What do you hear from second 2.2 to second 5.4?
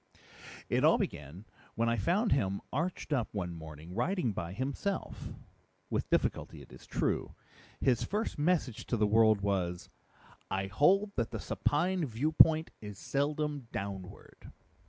him arched up one morning, writing by himself